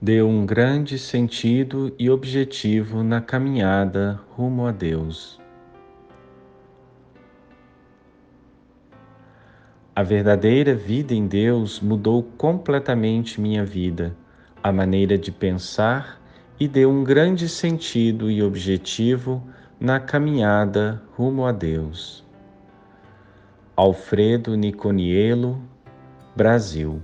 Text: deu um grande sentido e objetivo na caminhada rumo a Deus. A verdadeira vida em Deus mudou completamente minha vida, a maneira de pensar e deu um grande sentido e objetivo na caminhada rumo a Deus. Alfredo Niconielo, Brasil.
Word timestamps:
deu 0.00 0.28
um 0.28 0.46
grande 0.46 0.96
sentido 0.96 1.92
e 1.98 2.08
objetivo 2.08 3.02
na 3.02 3.20
caminhada 3.20 4.20
rumo 4.30 4.64
a 4.64 4.70
Deus. 4.70 5.40
A 9.94 10.02
verdadeira 10.04 10.72
vida 10.72 11.12
em 11.12 11.26
Deus 11.26 11.80
mudou 11.80 12.22
completamente 12.22 13.40
minha 13.40 13.64
vida, 13.64 14.16
a 14.62 14.70
maneira 14.70 15.18
de 15.18 15.32
pensar 15.32 16.20
e 16.60 16.68
deu 16.68 16.88
um 16.90 17.02
grande 17.02 17.48
sentido 17.48 18.30
e 18.30 18.40
objetivo 18.40 19.42
na 19.80 19.98
caminhada 19.98 21.02
rumo 21.16 21.44
a 21.44 21.50
Deus. 21.50 22.24
Alfredo 23.74 24.54
Niconielo, 24.54 25.60
Brasil. 26.36 27.02